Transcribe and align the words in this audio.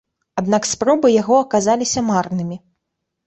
Аднак 0.41 0.63
спробы 0.69 1.11
яго 1.21 1.35
аказаліся 1.41 2.05
марнымі. 2.09 2.57